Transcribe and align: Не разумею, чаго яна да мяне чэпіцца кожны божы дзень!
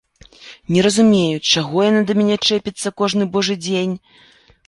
Не 0.75 0.79
разумею, 0.87 1.41
чаго 1.51 1.83
яна 1.89 2.01
да 2.11 2.17
мяне 2.19 2.37
чэпіцца 2.47 2.87
кожны 3.01 3.23
божы 3.35 3.59
дзень! 3.67 3.95